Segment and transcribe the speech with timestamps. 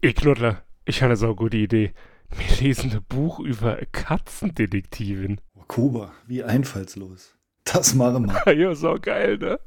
[0.00, 1.92] Ey, Knuddler, ich habe eine saugute Idee.
[2.30, 5.40] Wir lesen ein Buch über Katzendetektivin.
[5.56, 7.36] Oh, Kuba, wie einfallslos.
[7.64, 8.52] Das machen wir.
[8.56, 9.58] ja, so geil, ne?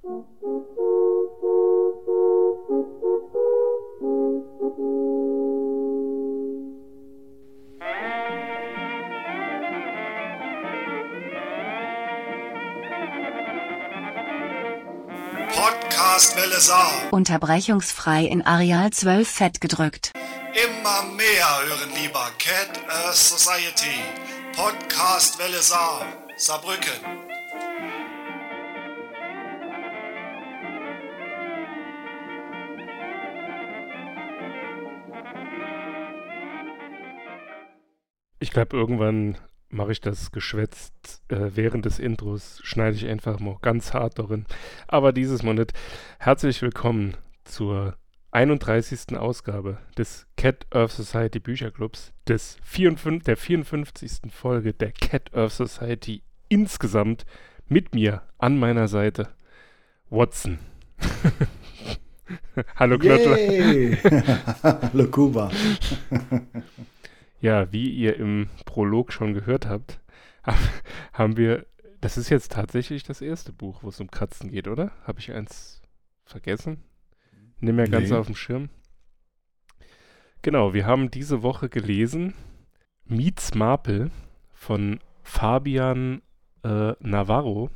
[16.62, 16.91] Saar.
[17.09, 20.11] Unterbrechungsfrei in Areal 12 fett gedrückt.
[20.53, 23.97] Immer mehr hören lieber Cat Earth Society.
[24.55, 26.05] Podcast Welle Saar.
[26.38, 26.91] Saarbrücken.
[38.39, 39.39] Ich glaube, irgendwann
[39.71, 44.45] mache ich das geschwätzt äh, während des Intros, schneide ich einfach mal ganz hart darin.
[44.88, 45.73] Aber dieses Mal nicht.
[46.20, 47.95] Herzlich willkommen zur
[48.31, 49.17] 31.
[49.17, 54.11] Ausgabe des Cat Earth Society Bücherclubs, des 54, der 54.
[54.31, 57.25] Folge der Cat Earth Society insgesamt
[57.67, 59.30] mit mir an meiner Seite.
[60.09, 60.59] Watson.
[62.75, 63.38] Hallo Knottler.
[63.38, 63.97] Yay!
[64.64, 65.52] Hallo Kuba.
[67.42, 70.00] Ja, wie ihr im Prolog schon gehört habt,
[71.14, 71.66] haben wir,
[72.00, 74.92] das ist jetzt tatsächlich das erste Buch, wo es um Katzen geht, oder?
[75.03, 75.81] Habe ich eins
[76.23, 76.83] vergessen?
[77.59, 78.16] Nimm mir ganz Nee.
[78.16, 78.70] auf dem Schirm.
[80.42, 82.33] Genau, wir haben diese Woche gelesen
[83.06, 84.09] Meets Marple
[84.53, 86.22] von Fabian
[86.64, 87.70] äh, Navarro.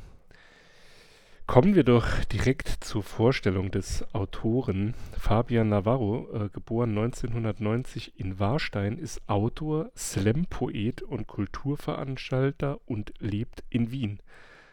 [1.46, 4.94] Kommen wir doch direkt zur Vorstellung des Autoren.
[5.16, 13.92] Fabian Navarro, äh, geboren 1990 in Warstein, ist Autor, Slam-Poet und Kulturveranstalter und lebt in
[13.92, 14.18] Wien.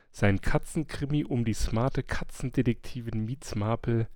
[0.10, 4.08] Sein Katzenkrimi um die smarte Katzendetektivin Mietz Marple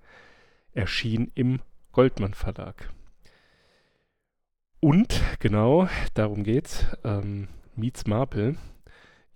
[0.74, 1.60] erschien im
[1.92, 2.92] Goldmann Verlag.
[4.80, 6.86] Und genau, darum geht's.
[7.04, 8.58] Ähm, Mietz Marple.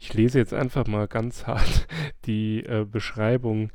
[0.03, 1.87] Ich lese jetzt einfach mal ganz hart
[2.25, 3.69] die äh, Beschreibung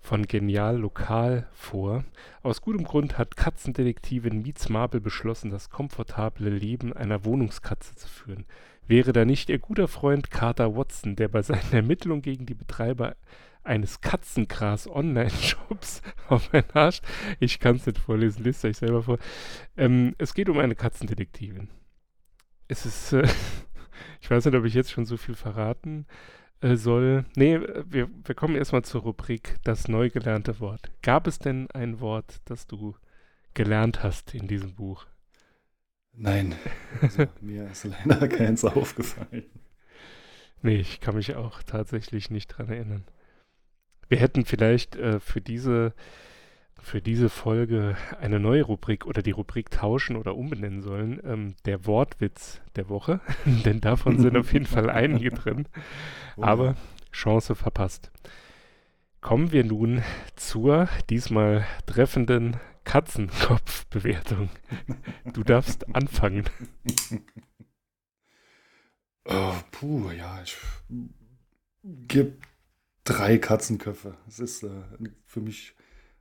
[0.00, 2.02] von Genial Lokal vor.
[2.42, 8.44] Aus gutem Grund hat Katzendetektivin Mietz Marple beschlossen, das komfortable Leben einer Wohnungskatze zu führen.
[8.88, 13.14] Wäre da nicht ihr guter Freund Carter Watson, der bei seinen Ermittlungen gegen die Betreiber
[13.62, 17.02] eines Katzengras-Online-Shops auf ein Arsch.
[17.38, 19.18] Ich kann es nicht vorlesen, lest euch selber vor.
[19.76, 21.68] Ähm, es geht um eine Katzendetektivin.
[22.66, 23.28] Es ist, äh,
[24.20, 26.06] ich weiß nicht, ob ich jetzt schon so viel verraten
[26.60, 27.24] äh, soll.
[27.36, 30.90] Nee, äh, wir, wir kommen erstmal zur Rubrik Das neu gelernte Wort.
[31.02, 32.96] Gab es denn ein Wort, das du
[33.54, 35.06] gelernt hast in diesem Buch?
[36.12, 36.56] Nein,
[37.00, 39.44] also, mir ist leider keins aufgefallen.
[40.62, 43.04] Nee, ich kann mich auch tatsächlich nicht dran erinnern.
[44.08, 45.94] Wir hätten vielleicht äh, für diese
[46.80, 51.20] für diese Folge eine neue Rubrik oder die Rubrik tauschen oder umbenennen sollen.
[51.24, 55.66] Ähm, der Wortwitz der Woche, denn davon sind auf jeden Fall einige drin.
[56.36, 56.76] Oh, Aber
[57.12, 58.10] Chance verpasst.
[59.20, 60.02] Kommen wir nun
[60.36, 64.48] zur diesmal treffenden Katzenkopfbewertung.
[65.32, 66.44] Du darfst anfangen.
[69.30, 70.56] Oh, puh, ja, ich
[71.82, 72.38] gebe
[73.04, 74.16] drei Katzenköpfe.
[74.26, 74.70] Es ist äh,
[75.26, 75.74] für mich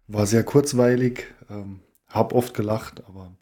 [0.08, 3.38] war sehr kurzweilig, ähm, hab oft gelacht, aber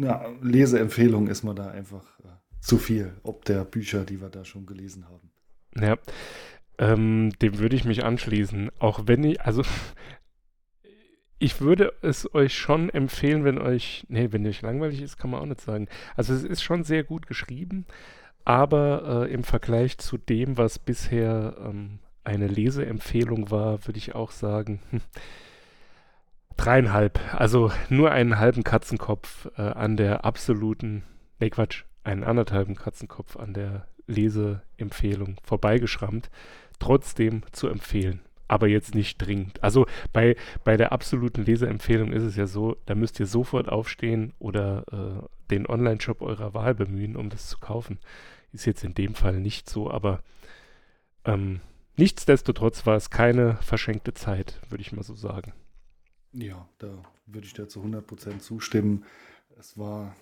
[0.00, 2.28] ja, eine Leseempfehlung ist mir da einfach äh,
[2.60, 5.30] zu viel, ob der Bücher, die wir da schon gelesen haben.
[5.76, 5.96] Ja,
[6.78, 8.70] ähm, dem würde ich mich anschließen.
[8.78, 9.62] Auch wenn ich, also
[11.38, 15.40] ich würde es euch schon empfehlen, wenn euch, nee, wenn euch langweilig ist, kann man
[15.40, 15.88] auch nicht sagen.
[16.16, 17.86] Also es ist schon sehr gut geschrieben,
[18.44, 24.30] aber äh, im Vergleich zu dem, was bisher ähm, eine Leseempfehlung war, würde ich auch
[24.30, 24.80] sagen,
[26.56, 27.20] dreieinhalb.
[27.34, 31.04] Also nur einen halben Katzenkopf äh, an der absoluten,
[31.40, 36.30] nee Quatsch, einen anderthalben Katzenkopf an der Leseempfehlung vorbeigeschrammt.
[36.78, 38.20] Trotzdem zu empfehlen.
[38.46, 39.62] Aber jetzt nicht dringend.
[39.62, 44.34] Also bei, bei der absoluten Leseempfehlung ist es ja so, da müsst ihr sofort aufstehen
[44.38, 47.98] oder äh, den Online-Shop eurer Wahl bemühen, um das zu kaufen.
[48.52, 50.22] Ist jetzt in dem Fall nicht so, aber
[51.24, 51.60] ähm,
[51.96, 55.52] nichtsdestotrotz war es keine verschenkte Zeit, würde ich mal so sagen.
[56.32, 56.88] Ja, da
[57.26, 59.04] würde ich dir zu 100% zustimmen.
[59.58, 60.14] Es war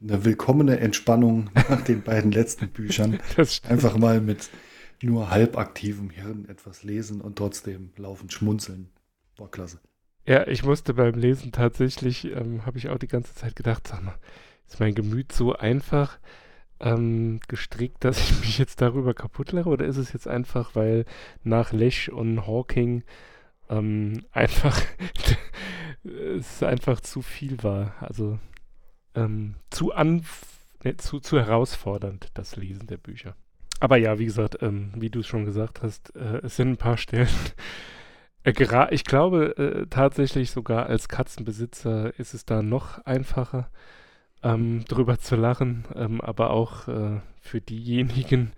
[0.00, 3.20] eine willkommene Entspannung nach den beiden letzten Büchern.
[3.68, 4.50] Einfach mal mit
[5.02, 8.90] nur halbaktivem Hirn etwas lesen und trotzdem laufend schmunzeln.
[9.36, 9.80] War klasse.
[10.26, 14.02] Ja, ich musste beim Lesen tatsächlich, ähm, habe ich auch die ganze Zeit gedacht, sag
[14.02, 14.18] mal,
[14.66, 16.18] ist mein Gemüt so einfach
[16.80, 19.68] ähm, gestrickt, dass ich mich jetzt darüber kaputt lache?
[19.68, 21.04] Oder ist es jetzt einfach, weil
[21.42, 23.04] nach Lech und Hawking
[23.68, 24.80] ähm, einfach
[26.04, 27.94] es einfach zu viel war.
[28.00, 28.38] Also
[29.14, 33.34] ähm, zu, ne, zu, zu herausfordernd, das Lesen der Bücher.
[33.80, 36.76] Aber ja, wie gesagt, ähm, wie du es schon gesagt hast, äh, es sind ein
[36.76, 37.28] paar Stellen.
[38.44, 43.70] Äh, ich glaube äh, tatsächlich sogar als Katzenbesitzer ist es da noch einfacher,
[44.42, 45.84] ähm, drüber zu lachen.
[45.94, 48.52] Ähm, aber auch äh, für diejenigen,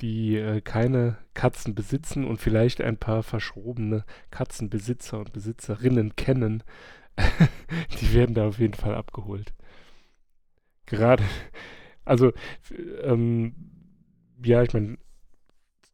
[0.00, 6.62] die äh, keine Katzen besitzen und vielleicht ein paar verschrobene Katzenbesitzer und Besitzerinnen kennen,
[8.00, 9.54] die werden da auf jeden Fall abgeholt.
[10.86, 11.24] Gerade,
[12.04, 12.32] also,
[13.02, 13.54] ähm,
[14.42, 14.98] ja, ich meine,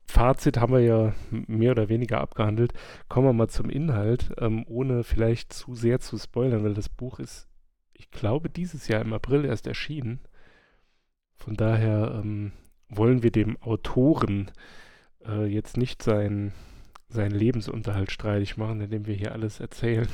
[0.07, 2.73] Fazit haben wir ja mehr oder weniger abgehandelt.
[3.09, 7.21] Kommen wir mal zum Inhalt, ähm, ohne vielleicht zu sehr zu spoilern, weil das Buch
[7.21, 7.49] ist,
[8.01, 10.21] ich glaube, dieses Jahr im April erst erschienen.
[11.35, 12.53] Von daher ähm,
[12.89, 14.51] wollen wir dem Autoren
[15.27, 16.53] äh, jetzt nicht sein,
[17.11, 20.09] seinen Lebensunterhalt streitig machen, indem wir hier alles erzählen.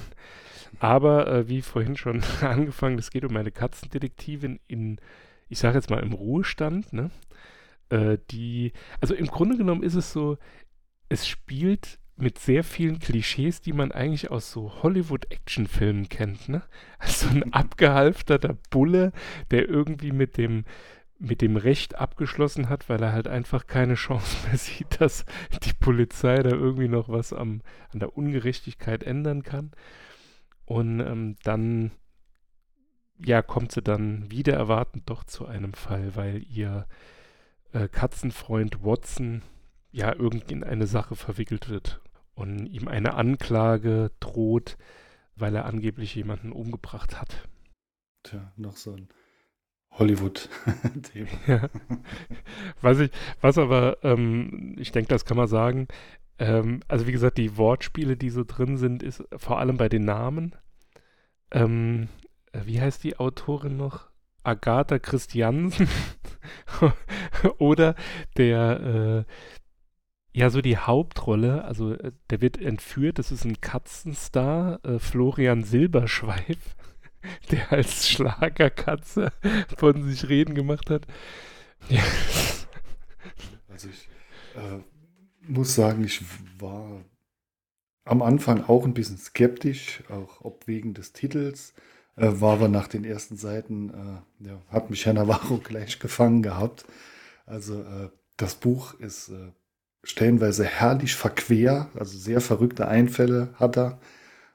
[0.80, 5.00] Aber äh, wie vorhin schon angefangen, es geht um eine Katzendetektivin in,
[5.48, 7.12] ich sage jetzt mal im Ruhestand, ne?
[7.88, 10.38] Äh, die, also im Grunde genommen ist es so,
[11.08, 16.62] es spielt mit sehr vielen Klischees, die man eigentlich aus so Hollywood-Actionfilmen kennt, ne?
[16.98, 19.12] Also ein abgehalfterter Bulle,
[19.50, 20.64] der irgendwie mit dem
[21.18, 25.24] mit dem Recht abgeschlossen hat, weil er halt einfach keine Chance mehr sieht, dass
[25.62, 29.70] die Polizei da irgendwie noch was am, an der Ungerechtigkeit ändern kann.
[30.66, 31.92] Und ähm, dann,
[33.24, 36.86] ja, kommt sie dann wieder erwartend doch zu einem Fall, weil ihr
[37.72, 39.42] äh, Katzenfreund Watson
[39.92, 42.02] ja irgendwie in eine Sache verwickelt wird
[42.36, 44.76] und ihm eine Anklage droht,
[45.34, 47.48] weil er angeblich jemanden umgebracht hat.
[48.22, 49.08] Tja, noch so ein
[49.92, 51.28] Hollywood-Thema.
[51.46, 51.68] ja.
[52.80, 53.10] Was ich,
[53.40, 55.88] was aber, ähm, ich denke, das kann man sagen,
[56.38, 60.04] ähm, also wie gesagt, die Wortspiele, die so drin sind, ist vor allem bei den
[60.04, 60.54] Namen.
[61.50, 62.08] Ähm,
[62.52, 64.10] äh, wie heißt die Autorin noch?
[64.42, 65.88] Agatha Christiansen
[67.58, 67.96] oder
[68.36, 69.32] der, äh,
[70.36, 75.64] ja, so die Hauptrolle, also äh, der wird entführt, das ist ein Katzenstar, äh, Florian
[75.64, 76.76] Silberschweif,
[77.50, 79.32] der als Schlagerkatze
[79.78, 81.06] von sich reden gemacht hat.
[81.88, 82.02] Ja.
[83.66, 84.10] Also ich
[84.56, 84.80] äh,
[85.50, 86.20] muss sagen, ich
[86.58, 87.02] war
[88.04, 91.72] am Anfang auch ein bisschen skeptisch, auch ob wegen des Titels
[92.16, 96.42] äh, war aber nach den ersten Seiten, äh, ja, hat mich Herr Navarro gleich gefangen
[96.42, 96.84] gehabt.
[97.46, 99.32] Also das Buch ist
[100.08, 103.99] stellenweise herrlich verquer, also sehr verrückte Einfälle hat er.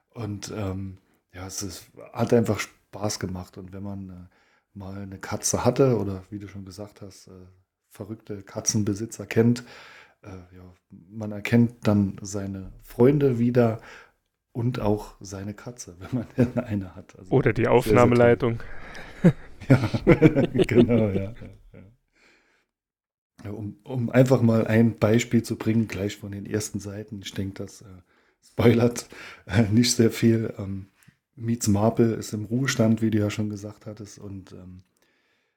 [0.09, 0.97] Und ähm,
[1.33, 3.57] ja, es ist, hat einfach Spaß gemacht.
[3.57, 7.31] Und wenn man äh, mal eine Katze hatte oder wie du schon gesagt hast, äh,
[7.89, 9.63] verrückte Katzenbesitzer kennt,
[10.23, 10.73] ja,
[11.09, 13.81] man erkennt dann seine Freunde wieder
[14.53, 17.17] und auch seine Katze, wenn man denn eine hat.
[17.17, 18.61] Also Oder die Aufnahmeleitung.
[19.69, 19.89] ja,
[20.53, 21.33] genau, ja.
[23.49, 27.21] Um, um, einfach mal ein Beispiel zu bringen, gleich von den ersten Seiten.
[27.23, 27.85] Ich denke, das äh,
[28.45, 29.07] spoilert
[29.45, 30.53] äh, nicht sehr viel.
[30.57, 30.87] Ähm,
[31.35, 34.19] Meets Marple ist im Ruhestand, wie du ja schon gesagt hattest.
[34.19, 34.83] Und ähm,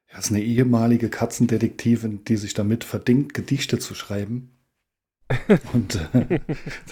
[0.07, 4.51] er ist eine ehemalige Katzendetektivin, die sich damit verdingt, Gedichte zu schreiben.
[5.73, 6.39] Und äh,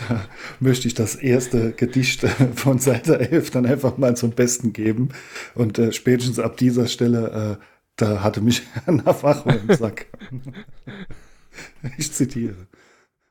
[0.10, 0.28] da
[0.60, 2.22] möchte ich das erste Gedicht
[2.56, 5.10] von Seite 11 dann einfach mal zum Besten geben.
[5.54, 10.08] Und äh, spätestens ab dieser Stelle, äh, da hatte mich Herr Navarro im Sack.
[11.98, 12.68] ich zitiere.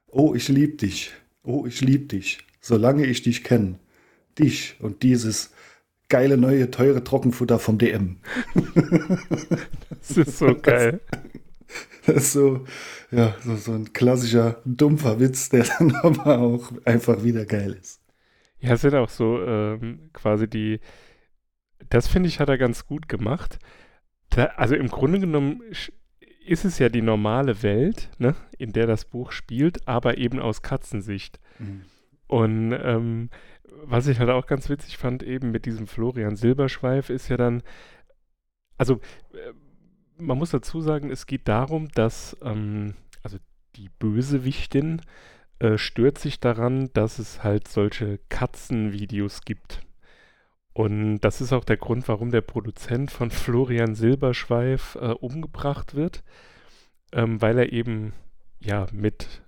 [0.07, 1.12] Oh, ich lieb dich.
[1.42, 2.38] Oh, ich lieb dich.
[2.61, 3.78] Solange ich dich kenne.
[4.38, 5.52] Dich und dieses
[6.09, 8.19] geile neue teure Trockenfutter vom DM.
[9.88, 11.00] das ist so geil.
[12.04, 12.66] Das ist so,
[13.11, 18.02] ja, so, so ein klassischer, dumpfer Witz, der dann aber auch einfach wieder geil ist.
[18.59, 20.81] Ja, es sind auch so ähm, quasi die,
[21.88, 23.59] das finde ich, hat er ganz gut gemacht.
[24.35, 25.62] Da, also im Grunde genommen
[26.45, 30.62] ist es ja die normale Welt, ne, in der das Buch spielt, aber eben aus
[30.62, 31.39] Katzensicht.
[31.59, 31.83] Mhm.
[32.27, 33.31] Und ähm,
[33.85, 37.62] was ich halt auch ganz witzig fand, eben mit diesem Florian Silberschweif, ist ja dann,
[38.79, 39.01] also
[39.35, 39.53] äh,
[40.19, 43.39] man muss dazu sagen, es geht darum, dass ähm, also
[43.77, 45.03] die Bösewichtin
[45.59, 49.83] äh, stört sich daran, dass es halt solche Katzenvideos gibt.
[50.75, 56.23] Und das ist auch der Grund, warum der Produzent von Florian Silberschweif äh, umgebracht wird,
[57.12, 58.14] ähm, weil er eben
[58.61, 59.43] ja mit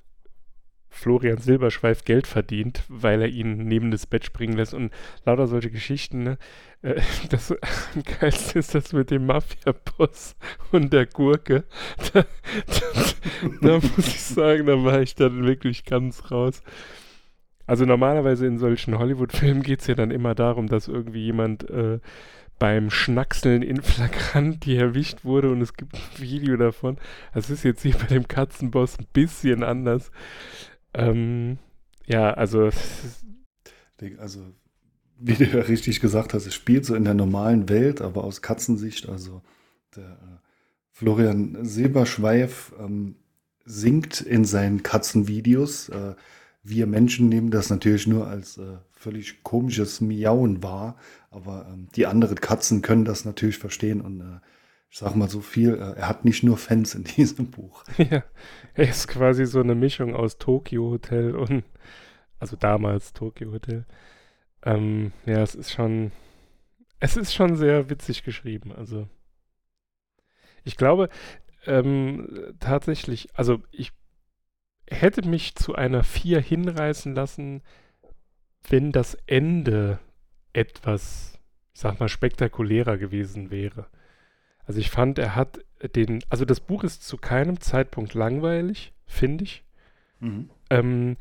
[0.95, 4.93] Florian Silberschweif Geld verdient, weil er ihn neben das Bett springen lässt und
[5.25, 6.23] lauter solche Geschichten.
[6.23, 6.39] Ne?
[6.83, 7.01] Äh,
[7.31, 10.37] das am geilsten ist das mit dem Mafia-Boss
[10.73, 11.65] und der Gurke.
[12.13, 16.63] Da, da, da, muss ich sagen, da war ich dann wirklich ganz raus.
[17.67, 21.99] Also normalerweise in solchen Hollywood-Filmen geht es ja dann immer darum, dass irgendwie jemand äh,
[22.59, 26.99] beim Schnackseln in Flagranti erwischt wurde und es gibt ein Video davon.
[27.33, 30.11] Das ist jetzt hier bei dem Katzenboss ein bisschen anders.
[30.93, 31.59] Ähm,
[32.07, 32.71] ja, also.
[34.19, 34.41] Also,
[35.19, 38.43] wie du ja richtig gesagt hast, es spielt so in der normalen Welt, aber aus
[38.43, 39.09] Katzensicht.
[39.09, 39.43] Also,
[39.97, 40.39] der äh,
[40.91, 43.17] Florian Silberschweif ähm,
[43.65, 45.89] singt in seinen Katzenvideos.
[45.89, 46.15] Äh,
[46.65, 50.97] wir Menschen nehmen das natürlich nur als äh, völlig komisches Miauen wahr,
[51.31, 54.41] aber ähm, die anderen Katzen können das natürlich verstehen und äh,
[54.91, 57.85] ich sag mal so viel, äh, er hat nicht nur Fans in diesem Buch.
[57.99, 58.25] Ja,
[58.73, 61.65] er ist quasi so eine Mischung aus Tokyo Hotel und,
[62.39, 63.85] also damals Tokyo Hotel.
[64.63, 66.13] Ähm, ja, es ist schon,
[66.99, 69.07] es ist schon sehr witzig geschrieben, also
[70.67, 71.11] ich glaube,
[71.67, 73.93] ähm, tatsächlich, also ich
[74.89, 77.63] hätte mich zu einer 4 hinreißen lassen,
[78.69, 79.99] wenn das Ende
[80.53, 81.39] etwas,
[81.73, 83.87] ich sag mal, spektakulärer gewesen wäre.
[84.67, 85.61] Also ich fand, er hat
[85.95, 89.65] den, also das Buch ist zu keinem Zeitpunkt langweilig, finde ich.
[90.21, 90.51] Mhm.
[90.71, 91.17] Ähm,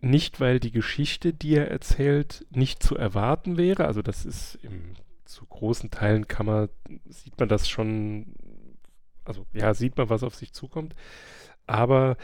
[0.00, 3.86] nicht, weil die Geschichte, die er erzählt, nicht zu erwarten wäre.
[3.86, 4.94] Also das ist im,
[5.24, 6.68] zu großen Teilen kann man,
[7.06, 8.34] sieht man das schon,
[9.24, 10.94] also ja, sieht man, was auf sich zukommt.
[11.66, 12.16] Aber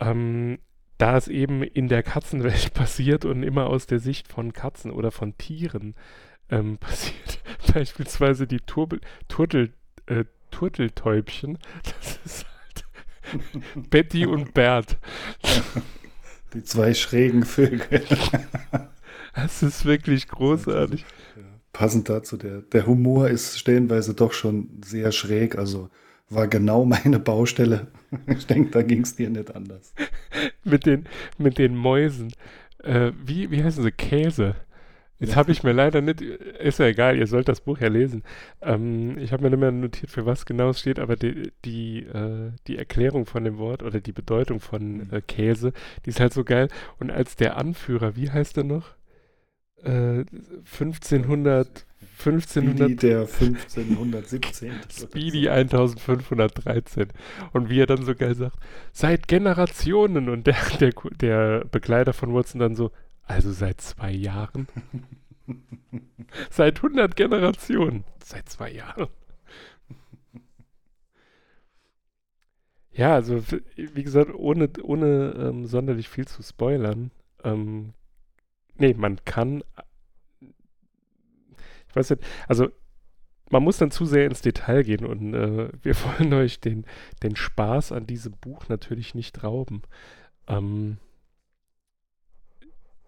[0.00, 0.58] ähm,
[0.98, 5.10] da es eben in der Katzenwelt passiert und immer aus der Sicht von Katzen oder
[5.10, 5.94] von Tieren
[6.50, 7.40] ähm, passiert,
[7.72, 9.72] beispielsweise die Turbel, Turtel,
[10.06, 14.98] äh, Turteltäubchen, das ist halt Betty und Bert.
[16.52, 18.04] Die zwei schrägen Vögel.
[19.34, 21.04] Das ist wirklich großartig.
[21.36, 25.90] Ja, passend dazu, der, der Humor ist stellenweise doch schon sehr schräg, also
[26.30, 27.88] war genau meine Baustelle.
[28.28, 29.92] Ich denke, da ging es dir nicht anders.
[30.64, 32.32] mit, den, mit den Mäusen.
[32.84, 33.90] Äh, wie, wie heißen sie?
[33.90, 34.54] Käse.
[35.18, 38.22] Jetzt habe ich mir leider nicht, ist ja egal, ihr sollt das Buch ja lesen.
[38.62, 42.00] Ähm, ich habe mir nicht mehr notiert, für was genau es steht, aber die, die,
[42.00, 45.08] äh, die Erklärung von dem Wort oder die Bedeutung von mhm.
[45.10, 45.72] äh, Käse,
[46.04, 46.68] die ist halt so geil.
[47.00, 48.94] Und als der Anführer, wie heißt er noch?
[49.86, 51.84] 1500
[52.18, 52.76] 1500.
[52.76, 54.72] Speedy der 1517.
[54.90, 57.08] Speedy 1513.
[57.52, 58.56] Und wie er dann so geil sagt,
[58.92, 60.28] seit Generationen.
[60.28, 62.90] Und der, der, der Begleiter von Watson dann so,
[63.22, 64.68] also seit zwei Jahren.
[66.50, 68.04] seit 100 Generationen.
[68.22, 69.08] Seit zwei Jahren.
[72.92, 73.42] Ja, also
[73.76, 77.10] wie gesagt, ohne, ohne ähm, sonderlich viel zu spoilern.
[77.42, 77.92] Ähm,
[78.76, 79.64] nee, man kann
[81.96, 82.68] weiß nicht, also
[83.50, 86.84] man muss dann zu sehr ins Detail gehen und äh, wir wollen euch den,
[87.22, 89.82] den Spaß an diesem Buch natürlich nicht rauben.
[90.48, 90.98] Ähm,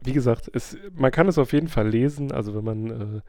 [0.00, 3.21] wie gesagt, es, man kann es auf jeden Fall lesen, also wenn man äh,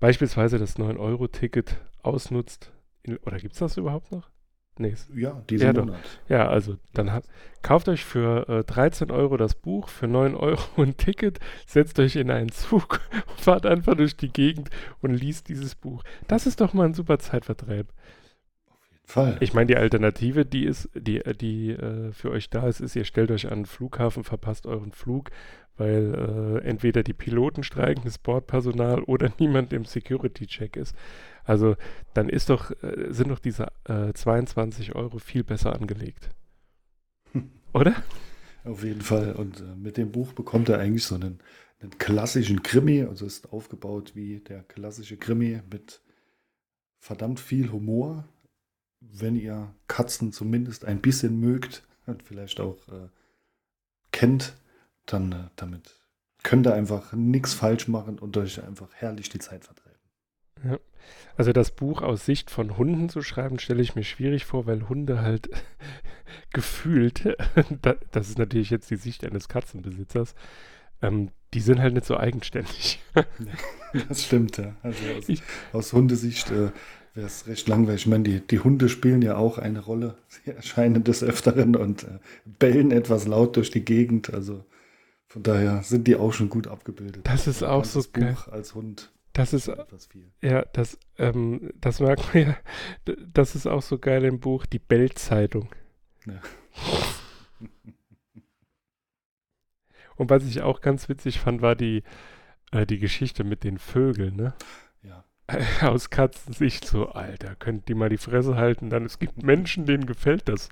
[0.00, 2.72] beispielsweise das 9-Euro-Ticket ausnutzt,
[3.02, 4.28] in, oder gibt es das überhaupt noch?
[4.76, 6.20] Nee, ja, diesen ja, Monat.
[6.28, 7.24] Ja, also dann hat,
[7.62, 12.16] kauft euch für äh, 13 Euro das Buch, für 9 Euro ein Ticket, setzt euch
[12.16, 13.00] in einen Zug,
[13.36, 16.02] fahrt einfach durch die Gegend und liest dieses Buch.
[16.26, 17.86] Das ist doch mal ein super Zeitvertreib.
[18.66, 19.36] Auf jeden Fall.
[19.38, 23.04] Ich meine, die Alternative, die ist, die, die äh, für euch da ist, ist, ihr
[23.04, 25.30] stellt euch an den Flughafen, verpasst euren Flug,
[25.76, 30.96] weil äh, entweder die Piloten streiken, das Bordpersonal oder niemand im Security-Check ist.
[31.44, 31.76] Also
[32.14, 36.30] dann ist doch, äh, sind doch diese äh, 22 Euro viel besser angelegt.
[37.72, 37.94] Oder?
[38.64, 39.32] Auf jeden Fall.
[39.34, 41.40] Und äh, mit dem Buch bekommt er eigentlich so einen,
[41.80, 43.02] einen, klassischen Krimi.
[43.02, 46.00] Also ist aufgebaut wie der klassische Krimi mit
[46.98, 48.24] verdammt viel Humor.
[49.00, 53.08] Wenn ihr Katzen zumindest ein bisschen mögt und vielleicht auch äh,
[54.12, 54.54] kennt,
[55.04, 56.00] dann äh, damit
[56.42, 59.83] könnt ihr einfach nichts falsch machen und euch einfach herrlich die Zeit vertreiben.
[60.64, 60.78] Ja.
[61.36, 64.88] Also das Buch aus Sicht von Hunden zu schreiben, stelle ich mir schwierig vor, weil
[64.88, 65.48] Hunde halt
[66.52, 67.36] gefühlt,
[68.12, 70.34] das ist natürlich jetzt die Sicht eines Katzenbesitzers,
[71.02, 73.00] ähm, die sind halt nicht so eigenständig.
[74.08, 74.74] das stimmt, ja.
[74.82, 75.42] Also aus, ich,
[75.72, 76.70] aus Hundesicht äh,
[77.14, 78.02] wäre es recht langweilig.
[78.02, 80.16] Ich meine, die, die Hunde spielen ja auch eine Rolle.
[80.28, 82.18] Sie erscheinen des Öfteren und äh,
[82.58, 84.34] bellen etwas laut durch die Gegend.
[84.34, 84.64] Also
[85.26, 87.22] von daher sind die auch schon gut abgebildet.
[87.24, 89.70] Das ist auch so Buch als Hund das ist,
[90.40, 92.56] ja, das, ähm, das merkt man ja,
[93.32, 95.68] das ist auch so geil im Buch, die Beltzeitung.
[96.24, 96.40] Ja.
[100.16, 102.04] Und was ich auch ganz witzig fand, war die,
[102.70, 104.54] äh, die Geschichte mit den Vögeln, ne?
[105.02, 105.24] Ja.
[105.80, 110.06] Aus Katzensicht so, Alter, könnt die mal die Fresse halten, dann es gibt Menschen, denen
[110.06, 110.68] gefällt das.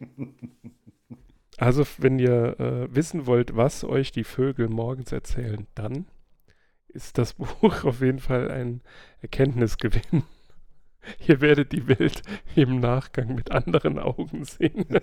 [1.58, 6.06] Also, wenn ihr äh, wissen wollt, was euch die Vögel morgens erzählen, dann
[6.94, 8.80] ist das Buch auf jeden Fall ein
[9.20, 10.24] Erkenntnisgewinn.
[11.26, 12.22] Ihr werdet die Welt
[12.54, 14.86] im Nachgang mit anderen Augen sehen.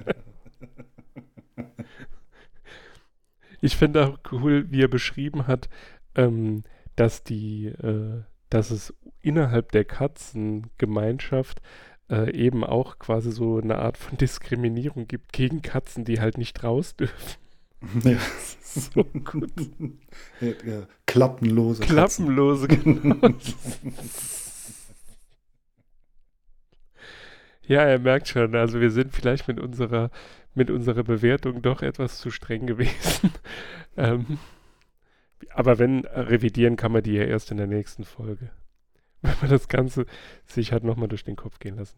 [3.61, 5.67] ich finde auch cool, wie er beschrieben hat,
[6.15, 6.63] ähm,
[6.95, 11.61] dass die, äh, dass es innerhalb der Katzengemeinschaft
[12.09, 16.63] äh, eben auch quasi so eine Art von Diskriminierung gibt gegen Katzen, die halt nicht
[16.63, 17.39] raus dürfen.
[18.03, 18.17] Ja.
[18.61, 19.51] so gut.
[20.41, 21.81] Ja, ja, klappenlose.
[21.81, 23.15] Klappenlose, genau.
[27.67, 30.11] ja, er merkt schon, also wir sind vielleicht mit unserer,
[30.53, 33.31] mit unserer Bewertung doch etwas zu streng gewesen.
[33.97, 34.37] ähm,
[35.49, 38.51] aber wenn, revidieren kann man die ja erst in der nächsten Folge.
[39.21, 40.05] Wenn man das Ganze
[40.45, 41.97] sich hat nochmal durch den Kopf gehen lassen.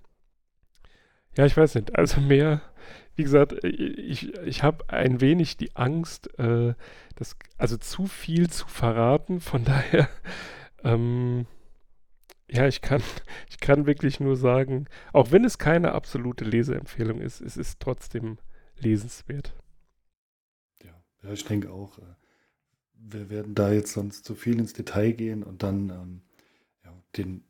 [1.38, 1.96] Ja, ich weiß nicht.
[1.96, 2.62] Also mehr,
[3.16, 6.74] wie gesagt, ich, ich habe ein wenig die Angst, äh,
[7.16, 9.40] das, also zu viel zu verraten.
[9.40, 10.10] Von daher,
[10.84, 11.46] ähm,
[12.50, 13.02] ja, ich kann,
[13.50, 18.38] ich kann wirklich nur sagen, auch wenn es keine absolute Leseempfehlung ist, es ist trotzdem
[18.78, 19.54] lesenswert.
[20.84, 22.16] Ja, ja ich denke auch, äh,
[22.94, 26.22] wir werden da jetzt sonst zu viel ins Detail gehen und dann ähm,
[26.84, 27.44] ja, den,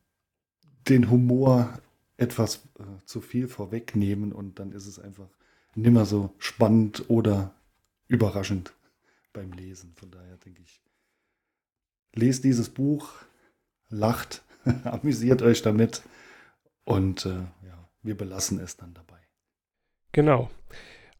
[0.87, 1.81] den Humor
[2.21, 5.27] etwas äh, zu viel vorwegnehmen und dann ist es einfach
[5.73, 7.53] nimmer so spannend oder
[8.07, 8.73] überraschend
[9.33, 9.93] beim Lesen.
[9.95, 10.81] Von daher denke ich,
[12.13, 13.11] lest dieses Buch,
[13.89, 14.43] lacht,
[14.83, 16.03] amüsiert euch damit
[16.83, 17.29] und äh,
[17.65, 19.19] ja, wir belassen es dann dabei.
[20.11, 20.51] Genau.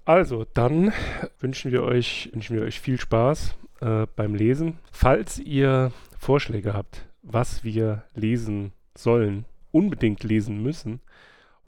[0.06, 0.94] Also, dann
[1.40, 4.78] wünschen wir euch, wünschen wir euch viel Spaß äh, beim Lesen.
[4.92, 11.02] Falls ihr Vorschläge habt, was wir lesen sollen, unbedingt lesen müssen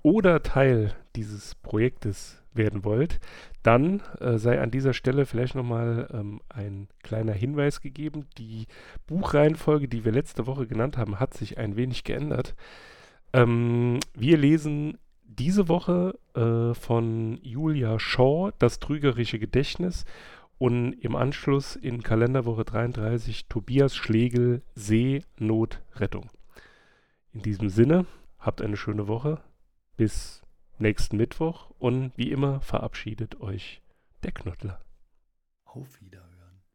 [0.01, 3.19] oder Teil dieses Projektes werden wollt,
[3.63, 8.27] dann äh, sei an dieser Stelle vielleicht nochmal ähm, ein kleiner Hinweis gegeben.
[8.38, 8.67] Die
[9.07, 12.55] Buchreihenfolge, die wir letzte Woche genannt haben, hat sich ein wenig geändert.
[13.31, 20.06] Ähm, wir lesen diese Woche äh, von Julia Shaw das trügerische Gedächtnis
[20.60, 26.30] und im Anschluss in Kalenderwoche 33 Tobias Schlegel Seenotrettung.
[27.34, 28.06] In diesem Sinne,
[28.38, 29.41] habt eine schöne Woche.
[29.98, 30.43] Bis
[30.78, 33.82] nächsten Mittwoch und wie immer verabschiedet euch
[34.22, 34.84] der Knuddler.
[35.65, 36.22] Auf Wiedersehen.